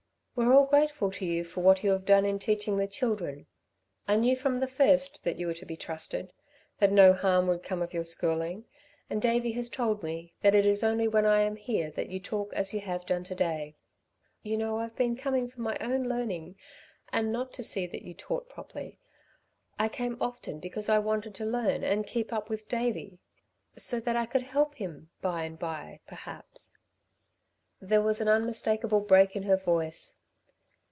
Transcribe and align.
"We're 0.33 0.53
all 0.55 0.65
grateful 0.65 1.11
to 1.11 1.25
you 1.25 1.43
for 1.43 1.61
what 1.61 1.83
you 1.83 1.91
have 1.91 2.05
done 2.05 2.25
in 2.25 2.39
teaching 2.39 2.77
the 2.77 2.87
children. 2.87 3.45
I 4.07 4.15
knew 4.15 4.35
from 4.35 4.59
the 4.59 4.67
first 4.67 5.23
that 5.23 5.37
you 5.37 5.45
were 5.45 5.53
to 5.53 5.67
be 5.67 5.77
trusted 5.77 6.33
that 6.79 6.91
no 6.91 7.13
harm 7.13 7.47
would 7.47 7.61
come 7.61 7.81
of 7.83 7.93
your 7.93 8.05
schooling 8.05 8.65
and 9.07 9.21
Davey 9.21 9.51
has 9.51 9.69
told 9.69 10.01
me 10.01 10.33
that 10.41 10.55
it 10.55 10.65
is 10.65 10.81
only 10.83 11.07
when 11.07 11.27
I 11.27 11.41
am 11.41 11.57
here 11.57 11.91
that 11.91 12.09
you 12.09 12.19
talk 12.19 12.53
as 12.53 12.73
you 12.73 12.79
have 12.79 13.05
done 13.05 13.23
to 13.25 13.35
day. 13.35 13.75
You 14.41 14.57
know 14.57 14.79
I've 14.79 14.95
been 14.95 15.15
coming 15.15 15.47
for 15.47 15.61
my 15.61 15.77
own 15.79 16.05
learning 16.07 16.55
and 17.13 17.31
not 17.31 17.53
to 17.55 17.63
see 17.63 17.85
that 17.87 18.01
you 18.01 18.15
taught 18.15 18.49
properly. 18.49 18.97
I 19.77 19.89
came 19.89 20.17
often 20.19 20.59
because 20.59 20.89
I 20.89 20.97
wanted 20.97 21.35
to 21.35 21.45
learn, 21.45 21.83
and 21.83 22.07
keep 22.07 22.33
up 22.33 22.49
with 22.49 22.67
Davey... 22.67 23.19
so 23.75 23.99
that 23.99 24.15
I 24.15 24.25
could 24.25 24.43
help 24.43 24.73
him 24.75 25.11
by 25.21 25.43
and 25.43 25.59
by, 25.59 25.99
perhaps." 26.07 26.77
There 27.79 28.01
was 28.01 28.19
an 28.21 28.29
unmistakable 28.29 29.01
break 29.01 29.35
in 29.35 29.43
her 29.43 29.57
voice. 29.57 30.15